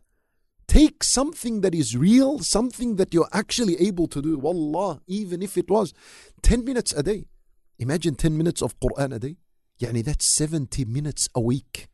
[0.66, 4.36] Take something that is real, something that you're actually able to do.
[4.36, 5.94] Wallah, even if it was
[6.42, 7.26] 10 minutes a day.
[7.78, 9.36] Imagine 10 minutes of Quran a day.
[9.80, 11.88] Yani that's 70 minutes a week.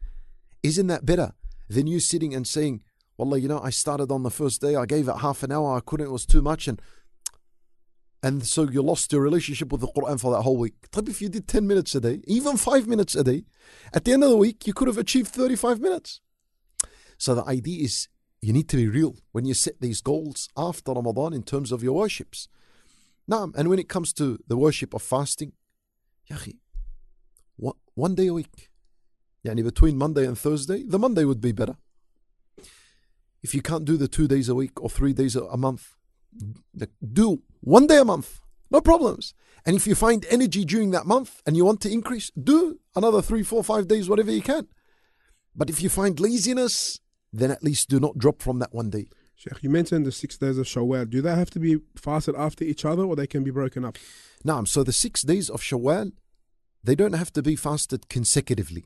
[0.62, 1.32] Isn't that better
[1.68, 2.82] than you sitting and saying,
[3.18, 5.76] Wallah, you know, I started on the first day, I gave it half an hour,
[5.76, 6.80] I couldn't, it was too much, and
[8.22, 10.74] and so you lost your relationship with the Quran for that whole week.
[10.92, 13.44] But if you did 10 minutes a day, even five minutes a day,
[13.92, 16.22] at the end of the week, you could have achieved 35 minutes.
[17.18, 18.08] So the idea is
[18.40, 21.82] you need to be real when you set these goals after Ramadan in terms of
[21.82, 22.48] your worships.
[23.28, 25.52] Now, and when it comes to the worship of fasting,
[26.28, 26.56] Ya akhi,
[27.94, 28.70] one, day a week.
[29.44, 31.76] Yani between Monday and Thursday, the Monday would be better.
[33.42, 35.96] If you can't do the two days a week or three days a, a month,
[37.12, 38.40] do one day a month.
[38.70, 39.34] No problems.
[39.66, 43.22] And if you find energy during that month and you want to increase, do another
[43.22, 44.66] three, four, five days, whatever you can.
[45.54, 47.00] But if you find laziness,
[47.32, 49.06] then at least do not drop from that one day.
[49.36, 51.10] Sheikh, you mentioned the six days of Shawwal.
[51.10, 53.98] Do they have to be fasted after each other or they can be broken up?
[54.45, 56.11] Naam, so the six days of Shawwal,
[56.83, 58.85] they don't have to be fasted consecutively.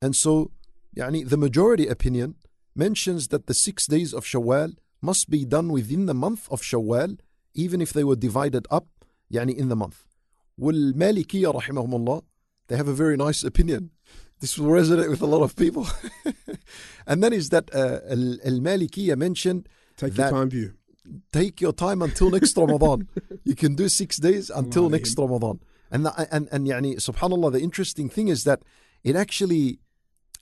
[0.00, 0.50] And so,
[0.96, 2.36] yani, the majority opinion
[2.76, 7.18] mentions that the six days of Shawwal must be done within the month of Shawwal,
[7.54, 8.86] even if they were divided up
[9.32, 10.04] yani, in the month.
[10.60, 12.22] والمالكية رحمهم الله,
[12.68, 13.90] they have a very nice opinion.
[14.40, 15.86] This will resonate with a lot of people.
[17.06, 20.74] and that is that uh, Al-Malikiyya mentioned Take That- your time view.
[21.32, 23.08] take your time until next Ramadan.
[23.44, 25.60] You can do six days until Allah next Ramadan.
[25.90, 28.62] And the, and and yani, subhanallah, the interesting thing is that
[29.02, 29.80] it actually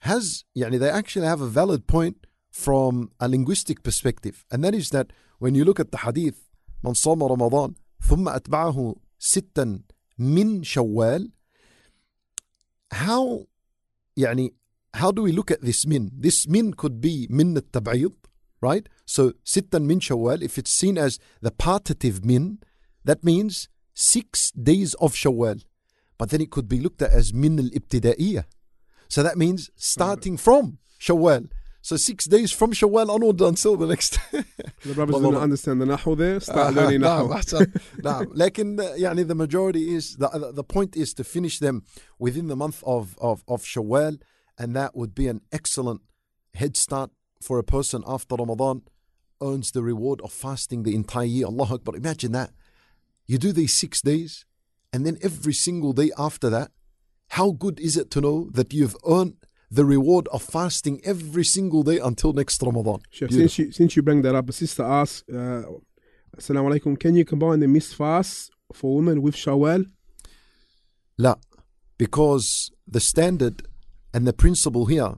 [0.00, 4.90] has yani, they actually have a valid point from a linguistic perspective, and that is
[4.90, 6.48] that when you look at the hadith,
[6.84, 9.80] من صام رمضان ثم أتبعه ستا
[10.18, 11.30] من شوال
[12.92, 13.46] how
[14.16, 14.54] يعني
[14.94, 16.10] how do we look at this min?
[16.12, 18.12] This min could be min التبعيض
[18.60, 18.88] right?
[19.06, 22.58] So sittan min shawwal, if it's seen as the partitive min,
[23.04, 25.64] that means six days of shawwal.
[26.18, 28.44] But then it could be looked at as min al ibtida'iyah.
[29.08, 31.48] So that means starting from shawwal.
[31.84, 34.18] So six days from shawwal onward until the next.
[34.30, 36.38] The brothers والله didn't ما- understand the nahu there.
[36.40, 37.32] Start آه، learning نعم nahu.
[37.32, 37.66] أحسن
[38.04, 41.82] نعم لكن يعني the majority is the, the, the point is to finish them
[42.20, 44.20] within the month of, of, of Shawwal
[44.56, 46.02] and that would be an excellent
[46.54, 47.10] head start
[47.41, 48.81] for a person after Ramadan
[49.41, 52.51] earns the reward of fasting the entire year Allah Akbar imagine that
[53.25, 54.45] you do these six days
[54.91, 56.71] and then every single day after that
[57.29, 59.35] how good is it to know that you've earned
[59.69, 63.37] the reward of fasting every single day until next Ramadan Beautiful.
[63.37, 65.63] since you, since you bring that up, a sister asked, uh,
[66.37, 69.85] Assalamu alaikum, can you combine the missed fast for women with Shawwal?
[71.19, 71.35] لا
[71.97, 73.67] because the standard
[74.13, 75.15] and the principle here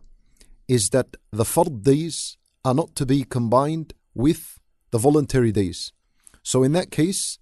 [0.69, 4.59] is that the fard days are not to be combined with
[4.91, 5.91] the voluntary days.
[6.43, 7.39] So in that case,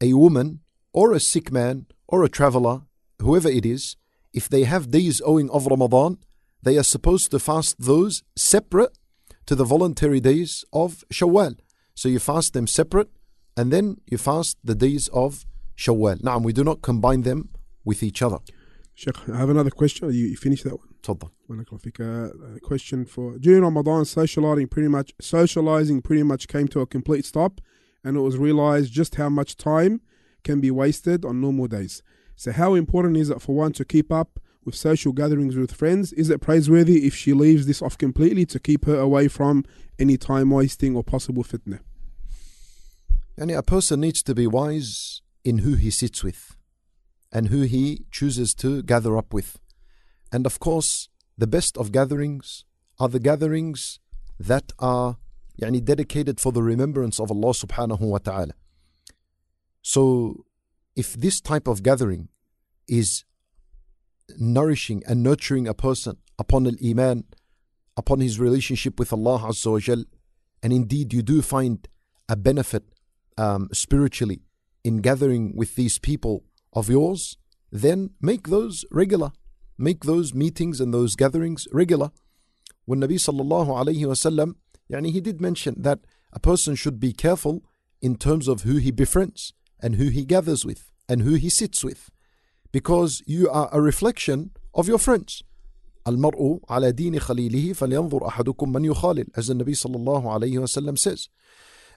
[0.00, 0.60] a woman
[0.92, 2.82] or a sick man or a traveler,
[3.20, 3.96] whoever it is,
[4.32, 6.18] if they have days owing of Ramadan,
[6.62, 8.96] they are supposed to fast those separate
[9.46, 11.58] to the voluntary days of Shawwal.
[11.94, 13.10] So you fast them separate
[13.56, 15.44] and then you fast the days of
[15.76, 16.22] Shawwal.
[16.22, 17.50] Now, we do not combine them
[17.84, 18.38] with each other.
[18.94, 20.08] Sheikh, I have another question.
[20.08, 20.91] You, you finished that one.
[21.03, 21.29] تفضل.
[21.49, 21.99] Barakallah fik.
[21.99, 26.85] Uh, a question for during Ramadan, socializing pretty much socializing pretty much came to a
[26.85, 27.61] complete stop,
[28.03, 30.01] and it was realized just how much time
[30.43, 32.01] can be wasted on normal days.
[32.35, 36.13] So, how important is it for one to keep up with social gatherings with friends?
[36.13, 39.63] Is it praiseworthy if she leaves this off completely to keep her away from
[39.97, 41.79] any time wasting or possible fitna?
[43.39, 46.57] Yani a person needs to be wise in who he sits with
[47.31, 49.57] and who he chooses to gather up with.
[50.32, 52.64] And of course, the best of gatherings
[52.98, 54.00] are the gatherings
[54.40, 55.18] that are
[55.60, 58.54] yani, dedicated for the remembrance of Allah subhanahu wa ta'ala.
[59.82, 60.46] So,
[60.96, 62.28] if this type of gathering
[62.88, 63.24] is
[64.38, 67.24] nourishing and nurturing a person upon al iman,
[67.96, 70.04] upon his relationship with Allah Azza wa
[70.62, 71.88] and indeed you do find
[72.28, 72.84] a benefit
[73.36, 74.42] um, spiritually
[74.84, 77.36] in gathering with these people of yours,
[77.70, 79.32] then make those regular
[79.81, 82.11] Make those meetings and those gatherings regular.
[82.85, 84.55] When Nabi sallallahu alayhi wasallam,
[84.91, 85.99] yani he did mention that
[86.33, 87.63] a person should be careful
[88.01, 91.83] in terms of who he befriends and who he gathers with and who he sits
[91.83, 92.09] with,
[92.71, 95.43] because you are a reflection of your friends.
[96.07, 101.27] المرء على دين خليله فلينظر أحدكم من يخالل as the Nabi sallallahu alayhi wasallam says.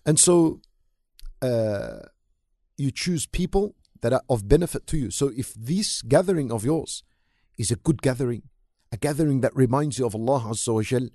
[0.05, 0.61] And so
[1.41, 2.01] uh,
[2.77, 5.11] you choose people that are of benefit to you.
[5.11, 7.05] So if this gathering of yours
[7.58, 8.44] is a good gathering,
[8.92, 11.10] a gathering that reminds you of Allah Azza wa Jal,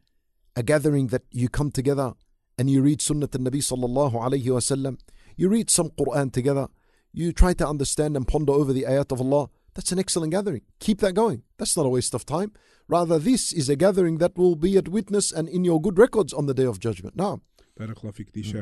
[0.57, 2.15] a gathering that you come together
[2.59, 4.99] and you read Sunnah al-Nabi sallallahu alayhi wasallam,
[5.37, 6.69] you read some Quran together,
[7.13, 10.63] you try to understand and ponder over the ayat of Allah, that's an excellent gathering.
[10.81, 11.43] Keep that going.
[11.57, 12.53] That's not a waste of time.
[12.89, 16.33] Rather, this is a gathering that will be at witness and in your good records
[16.33, 17.17] on the day of judgment.
[17.17, 17.41] Now.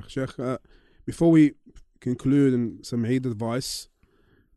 [0.08, 0.58] Sheikh, uh,
[1.04, 1.54] before we
[2.00, 3.88] conclude and some Eid advice,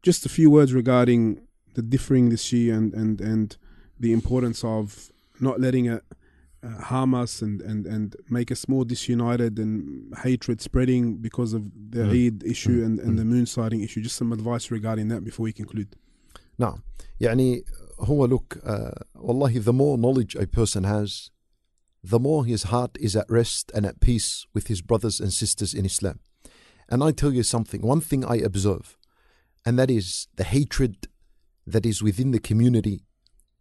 [0.03, 1.41] just a few words regarding
[1.74, 3.56] the differing this year and, and, and
[4.00, 6.02] the importance of not letting it
[6.62, 11.62] uh, harm us and, and, and make us more disunited and hatred spreading because of
[11.90, 12.26] the Mm.
[12.26, 12.86] Eid issue Mm.
[12.86, 14.00] and, and the moon sighting issue.
[14.00, 15.94] Just some advice regarding that before we conclude.
[16.58, 16.82] نعم
[17.20, 17.64] يعني
[18.00, 21.30] هو look uh, والله the more knowledge a person has
[22.02, 25.74] the more his heart is at rest and at peace with his brothers and sisters
[25.74, 26.20] in Islam
[26.88, 28.96] and I tell you something one thing I observe
[29.66, 31.08] and that is the hatred
[31.71, 33.03] that is within the community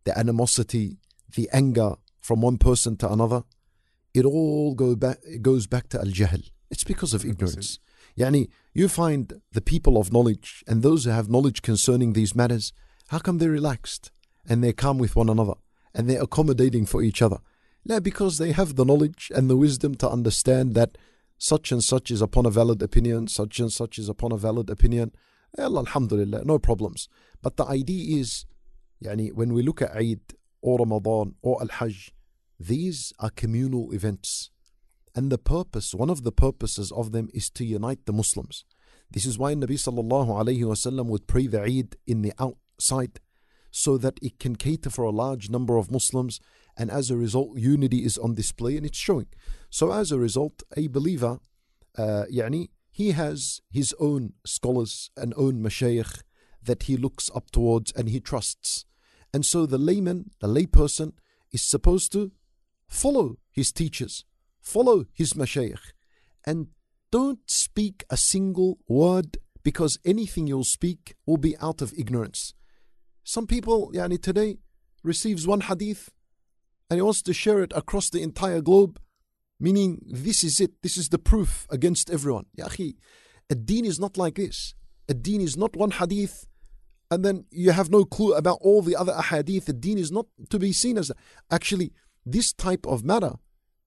[0.04, 0.98] the animosity
[1.34, 3.44] the anger from one person to another
[4.14, 6.50] it all go back, it goes back to al-jahl.
[6.70, 7.30] It's because of 100%.
[7.30, 7.78] ignorance.
[8.18, 12.72] Yani, you find the people of knowledge and those who have knowledge concerning these matters,
[13.08, 14.10] how come they're relaxed
[14.48, 15.54] and they're calm with one another
[15.94, 17.38] and they're accommodating for each other?
[17.84, 20.98] No, because they have the knowledge and the wisdom to understand that
[21.38, 24.68] such and such is upon a valid opinion, such and such is upon a valid
[24.68, 25.12] opinion.
[25.57, 27.07] Allah, alhamdulillah, no problems.
[27.41, 28.45] But the idea is,
[29.03, 30.21] yani, when we look at Eid
[30.61, 32.11] or Ramadan or Al Hajj,
[32.59, 34.49] these are communal events.
[35.13, 38.65] And the purpose, one of the purposes of them is to unite the Muslims.
[39.09, 43.19] This is why Nabi sallallahu alayhi wasallam would pray the Eid in the outside
[43.71, 46.39] so that it can cater for a large number of Muslims
[46.77, 49.27] and as a result unity is on display and it's showing.
[49.69, 51.39] So as a result, a believer,
[51.97, 56.22] uh, يعني, he has his own scholars and own mashayikh
[56.62, 58.85] that he looks up towards and he trusts.
[59.33, 61.12] And so the layman, the layperson,
[61.53, 62.33] is supposed to
[62.88, 64.24] follow his teachers,
[64.61, 65.92] follow his mashayikh,
[66.44, 66.68] and
[67.11, 72.55] don't speak a single word because anything you'll speak will be out of ignorance.
[73.24, 74.59] Some people, yani today,
[75.03, 76.11] receives one hadith
[76.88, 78.98] and he wants to share it across the entire globe,
[79.59, 82.45] meaning this is it, this is the proof against everyone.
[82.55, 82.95] Ya akhi,
[83.49, 84.73] a deen is not like this.
[85.07, 86.47] A deen is not one hadith
[87.11, 89.65] and then you have no clue about all the other ahadith.
[89.65, 91.11] The deen is not to be seen as
[91.51, 91.91] actually
[92.25, 93.35] this type of matter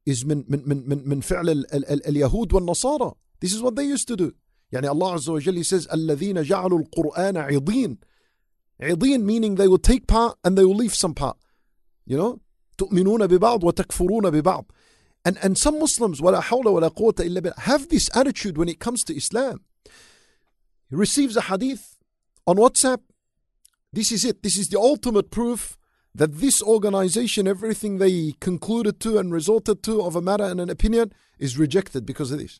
[0.06, 3.14] is من من من من من فعل ال- ال- ال- اليهود والنصارى.
[3.40, 4.32] This is what they used to do.
[4.72, 7.98] يعني Allah Azza wa Jalla he says الذين جعلوا القرآن عضين.
[8.80, 11.36] عضين meaning they will take part and they will leave some part.
[12.06, 12.40] You know
[12.78, 14.70] تؤمنون ببعض وتكفرون ببعض.
[15.25, 19.61] and, and some Muslims, have this attitude when it comes to Islam.
[20.89, 21.97] He receives a hadith
[22.45, 22.99] on WhatsApp.
[23.91, 24.43] This is it.
[24.43, 25.77] This is the ultimate proof
[26.15, 30.69] that this organization, everything they concluded to and resorted to of a matter and an
[30.69, 32.59] opinion, is rejected because of this.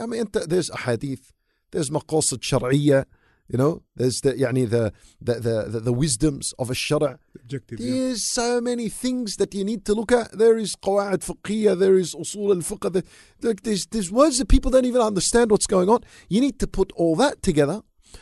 [0.00, 1.32] I mean, there's a hadith,
[1.70, 3.06] there's maqasid shar'iyya,
[3.49, 7.19] you know, there's the, يعني the, the, the, the, the wisdoms of a shara.
[7.35, 7.79] Objective.
[7.79, 7.91] Yeah.
[7.93, 10.31] There's so many things that you need to look at.
[10.31, 12.91] There is qawaid fiqhiyya, there is usul al-fiqh.
[12.91, 13.03] there-
[13.43, 15.99] Look, there's, there's words that people don't even understand what's going on.
[16.27, 17.81] You need to put all that together,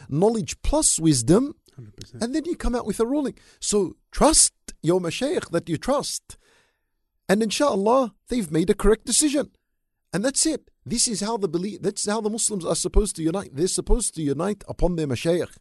[0.10, 2.22] knowledge plus wisdom, 100%.
[2.22, 3.36] and then you come out with a ruling.
[3.62, 6.36] So trust your mashayikh that you trust.
[7.30, 9.52] And inshallah, they've made a correct decision.
[10.12, 10.70] And that's it.
[10.88, 13.52] This is how the belief, that's how the Muslims are supposed to unite.
[13.54, 15.56] They're supposed to unite upon their mashayikh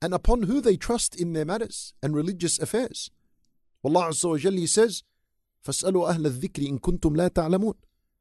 [0.00, 3.10] and upon who they trust in their matters and religious affairs.
[3.84, 5.02] Allah Azza wa Jalla he says,
[5.66, 7.74] فَاسْأَلُوا أَهْلَ الذِّكْرِ إِن كُنتُمْ لَا تَعْلَمُونَ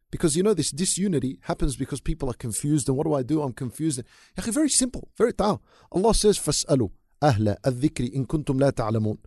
[0.09, 3.41] Because you know this disunity happens because people are confused and what do I do?
[3.41, 4.01] I'm confused.
[4.37, 5.61] Ya akhi, Very simple, very ta'al.
[5.91, 6.89] Allah says, فَاسْأَلُوا
[7.21, 9.17] أَهْلَ الذِّكْرِ إِن كُنتُمْ لَا تَعْلَمُونَ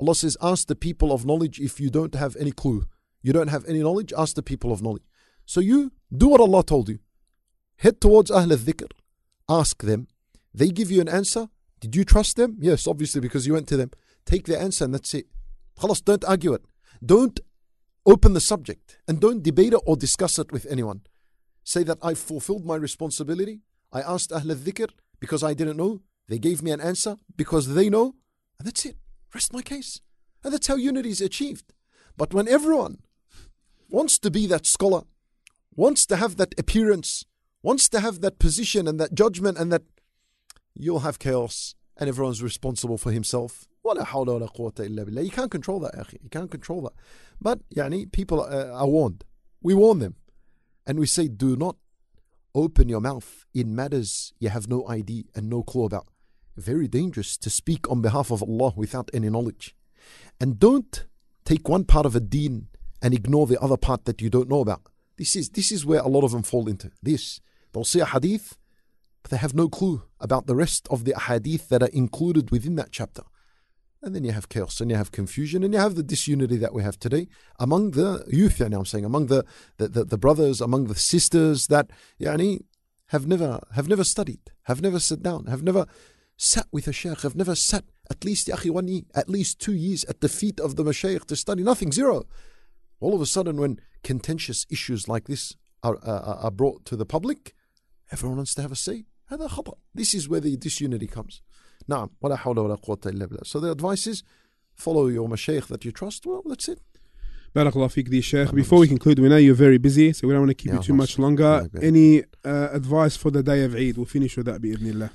[0.00, 2.86] Allah says, ask the people of knowledge if you don't have any clue.
[3.22, 5.04] You don't have any knowledge, ask the people of knowledge.
[5.47, 6.99] So you do what Allah told you.
[7.77, 8.91] Head towards Ahl al-Dhikr.
[9.47, 10.07] Ask them.
[10.53, 11.47] They give you an answer.
[11.79, 12.57] Did you trust them?
[12.59, 13.91] Yes, obviously, because you went to them.
[14.25, 15.27] Take the answer and that's it.
[15.79, 16.65] Khalas, don't argue it.
[17.03, 17.39] Don't
[18.05, 21.01] open the subject and don't debate it or discuss it with anyone.
[21.63, 23.61] Say that I fulfilled my responsibility.
[23.93, 24.89] I asked Ahl al-Dhikr
[25.21, 26.01] because I didn't know.
[26.27, 28.15] They gave me an answer because they know.
[28.59, 28.97] And that's it.
[29.33, 30.01] Rest my case.
[30.43, 31.71] And that's how unity is achieved.
[32.17, 32.97] But when everyone
[33.89, 35.03] wants to be that scholar,
[35.77, 37.23] wants to have that appearance,
[37.61, 39.83] wants to have that position and that judgment, and that
[40.73, 43.67] you'll have chaos and everyone's responsible for himself.
[45.23, 45.93] You can't control that.
[46.21, 46.93] You can't control that.
[47.39, 49.23] But yani, people are, uh, are warned.
[49.61, 50.15] We warn them.
[50.85, 51.77] And we say, do not
[52.53, 56.07] open your mouth in matters you have no idea and no clue about.
[56.55, 59.75] Very dangerous to speak on behalf of Allah without any knowledge.
[60.39, 61.05] And don't
[61.45, 62.67] take one part of a deen
[63.01, 64.89] and ignore the other part that you don't know about.
[65.17, 66.91] This is this is where a lot of them fall into.
[67.01, 67.41] This.
[67.73, 68.57] They'll see a hadith,
[69.21, 72.75] but they have no clue about the rest of the hadith that are included within
[72.75, 73.23] that chapter.
[74.01, 76.73] And then you have chaos and you have confusion and you have the disunity that
[76.73, 77.27] we have today
[77.59, 79.43] among the youth, yani I'm saying, among the,
[79.77, 81.89] the, the, the brothers, among the sisters that
[82.21, 82.61] yani,
[83.07, 85.87] have never have never studied, have never sat down, have never
[86.37, 90.29] sat with a sheikh, have never sat at least at least two years at the
[90.29, 92.23] feet of the mashayikh to study nothing, zero.
[93.00, 97.06] All of a sudden, when contentious issues like this are, uh, are brought to the
[97.06, 97.54] public,
[98.10, 99.04] everyone wants to have a say.
[99.30, 99.74] هذا خطأ.
[99.94, 101.42] This is where the disunity comes.
[101.88, 103.46] نعم ولا حول ولا قوة إلا بالله.
[103.46, 104.22] So the advice is
[104.74, 106.26] follow your mashayikh that you trust.
[106.26, 106.80] Well, that's it.
[107.54, 108.50] Barakallah feek, the Sheikh.
[108.54, 110.78] Before we conclude, we know you're very busy, so we don't want to keep Yeah,
[110.78, 111.00] you too nice.
[111.00, 111.60] much longer.
[111.62, 111.84] Yeah, good.
[111.84, 113.96] Any uh, advice for the day of Eid?
[113.98, 115.10] We'll finish with that بإذن الله.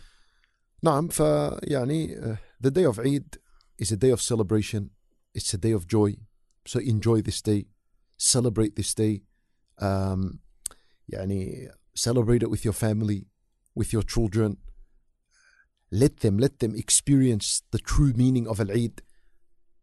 [0.86, 3.38] نعم فيعني uh, the day of Eid
[3.80, 4.92] is a day of celebration.
[5.34, 6.18] It's a day of joy.
[6.68, 7.66] So enjoy this day,
[8.22, 9.22] celebrate this day,
[9.80, 10.40] um,
[11.12, 13.28] يعني celebrate it with your family,
[13.76, 14.58] with your children.
[15.92, 19.02] Let them, let them experience the true meaning of Al-Eid.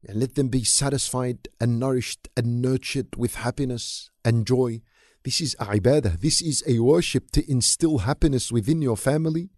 [0.07, 4.82] And let them be satisfied and nourished and nurtured with happiness and joy.
[5.24, 6.20] This is a ibadah.
[6.20, 9.49] This is a worship to instill happiness within your family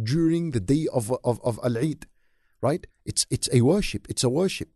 [0.00, 2.06] during the day of, of, of Al-Eid.
[2.60, 2.86] Right?
[3.06, 4.06] It's, it's a worship.
[4.10, 4.68] It's a worship.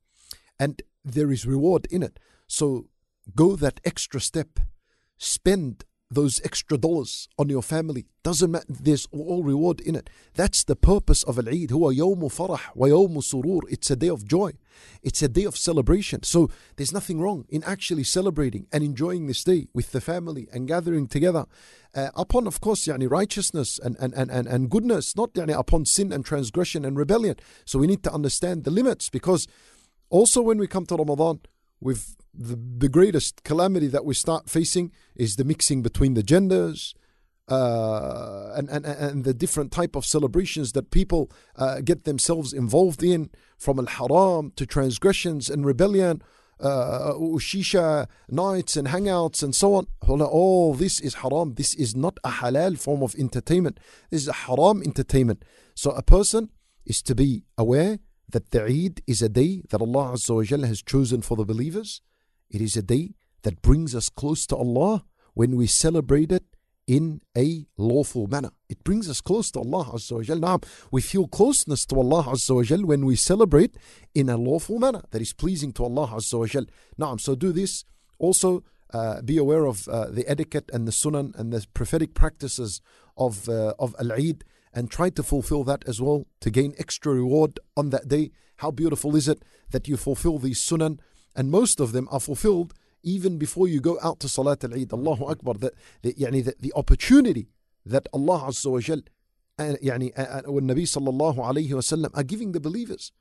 [0.58, 2.18] And there is reward in it.
[2.46, 2.86] So
[3.35, 4.59] go that extra step,
[5.17, 8.05] spend those extra dollars on your family.
[8.23, 10.09] Doesn't matter, there's all reward in it.
[10.35, 11.69] That's the purpose of Al Eid.
[11.69, 13.61] Huwa yawmu farah wa surur.
[13.69, 14.51] It's a day of joy,
[15.01, 16.23] it's a day of celebration.
[16.23, 20.67] So there's nothing wrong in actually celebrating and enjoying this day with the family and
[20.67, 21.45] gathering together
[21.95, 25.85] uh, upon, of course, yani righteousness and, and, and, and, and goodness, not yani upon
[25.85, 27.35] sin and transgression and rebellion.
[27.65, 29.47] So we need to understand the limits because
[30.09, 31.41] also when we come to Ramadan,
[31.79, 36.95] we've the, the greatest calamity that we start facing is the mixing between the genders
[37.49, 43.03] uh, and, and, and the different type of celebrations that people uh, get themselves involved
[43.03, 46.21] in from al-haram to transgressions and rebellion
[46.59, 49.87] uh, shisha nights and hangouts and so on.
[50.07, 51.55] All this is haram.
[51.55, 53.79] This is not a halal form of entertainment.
[54.09, 55.43] This is a haram entertainment.
[55.75, 56.49] So a person
[56.85, 60.81] is to be aware that the Eid is a day that Allah Azza wa has
[60.81, 62.01] chosen for the believers.
[62.53, 66.45] It is a day that brings us close to Allah when we celebrate it
[66.85, 68.51] in a lawful manner.
[68.69, 70.63] It brings us close to Allah Azza wa Jalla.
[70.91, 73.75] We feel closeness to Allah Azza wa when we celebrate
[74.13, 76.61] in a lawful manner that is pleasing to Allah Azza wa.
[76.99, 77.85] Naam, so do this.
[78.19, 82.81] Also, uh, be aware of uh, the etiquette and the sunan and the prophetic practices
[83.17, 84.43] of, uh, of Al-Eid
[84.73, 88.31] and try to fulfill that as well to gain extra reward on that day.
[88.57, 89.41] How beautiful is it
[89.71, 90.99] that you fulfill these sunan?
[91.34, 94.92] And most of them are fulfilled even before you go out to Salat al Eid.
[94.92, 95.54] Allahu Akbar.
[95.54, 97.48] The, the, يعني the, the opportunity
[97.86, 99.02] that Allah Azza wa Jal
[99.58, 100.12] and يعني
[100.46, 103.12] والنبي صلى الله عليه وسلم are giving the believers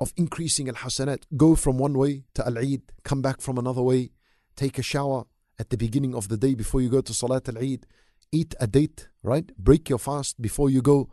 [0.00, 1.24] of increasing al hasanat.
[1.36, 4.10] Go from one way to al Eid, come back from another way,
[4.56, 5.24] take a shower
[5.58, 7.86] at the beginning of the day before you go to Salat al Eid
[8.32, 9.54] eat a date, right?
[9.58, 11.10] Break your fast before you go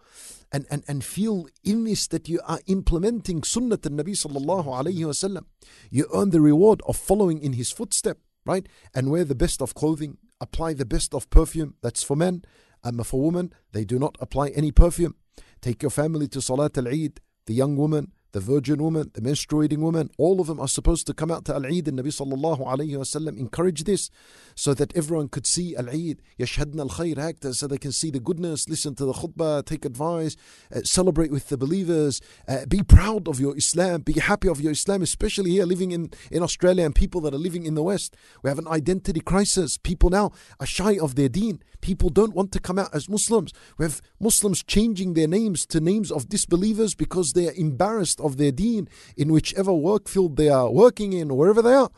[0.55, 5.01] and, and, and feel in this that you are implementing Sunnah al Nabi sallallahu alayhi
[5.01, 5.47] wasallam.
[5.91, 8.65] You earn the reward of following in his footstep, right?
[8.95, 11.75] And wear the best of clothing, apply the best of perfume.
[11.83, 12.45] That's for men.
[12.85, 15.17] And for women, they do not apply any perfume.
[15.61, 19.79] Take your family to Salat al Eid, the young woman, the virgin woman, the menstruating
[19.79, 21.87] woman, all of them are supposed to come out to Al-Eid.
[21.87, 24.11] And Nabi sallallahu alayhi wasallam encouraged this
[24.57, 28.97] so that everyone could see Al-Eid, yashhadna al-khayr, so they can see the goodness, listen
[28.97, 30.37] to the khutbah, take advice,
[30.75, 34.73] uh, celebrate with the believers, uh, be proud of your Islam, be happy of your
[34.73, 38.17] Islam, especially here living in, in Australia and people that are living in the West.
[38.43, 39.79] We have an identity crisis.
[39.79, 41.63] People now are shy of their deen.
[41.81, 43.53] People don't want to come out as Muslims.
[43.79, 48.37] We have Muslims changing their names to names of disbelievers because they are embarrassed of
[48.37, 51.91] their deen in whichever work field they are working in wherever they are.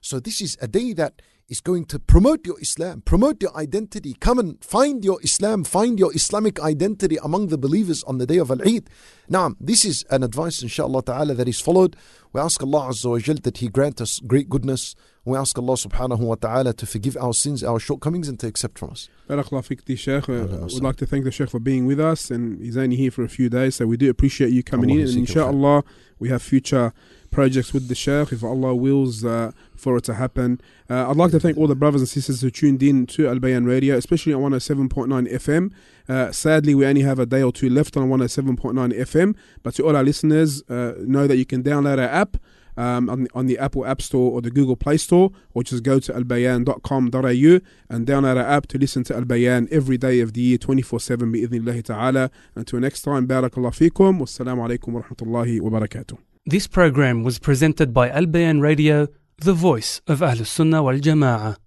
[0.00, 4.14] So this is a day that is going to promote your Islam, promote your identity.
[4.20, 8.38] Come and find your Islam, find your Islamic identity among the believers on the day
[8.38, 8.88] of Al Eid.
[9.28, 11.96] Now, this is an advice, inshallah ta'ala, that is followed.
[12.32, 14.94] We ask Allah Azza wa Jal that He grant us great goodness.
[15.24, 18.78] We ask Allah subhanahu wa ta'ala to forgive our sins, our shortcomings, and to accept
[18.78, 19.08] from us.
[19.28, 20.28] Barakallah fik, Sheikh.
[20.28, 23.10] Uh, we'd like to thank the Sheikh for being with us, and he's only here
[23.10, 25.08] for a few days, so we do appreciate you coming Allah in.
[25.08, 25.84] And inshallah,
[26.18, 26.92] we have future
[27.32, 30.60] projects with the Sheikh if Allah wills uh, for it to happen.
[30.88, 33.40] Uh, I'd like to thank all the brothers and sisters who tuned in to Al
[33.40, 35.72] Bayan Radio, especially on 107.9 FM.
[36.08, 39.86] Uh, sadly, we only have a day or two left on 107.9 FM, but to
[39.86, 42.36] all our listeners, uh, know that you can download our app
[42.76, 45.82] um, on, the, on the Apple App Store or the Google Play Store, or just
[45.82, 50.32] go to albayan.com.au and download our app to listen to Al Bayan every day of
[50.32, 52.30] the year 24 7 bi'idhnillahi ta'ala.
[52.54, 56.31] Until next time, barakallah fikum, wassalamu alaikum wa rahmatullahi wa barakatuh.
[56.44, 59.06] This program was presented by Al Bayan Radio,
[59.38, 61.56] the voice of Ahlus Sunnah wal Jama'ah.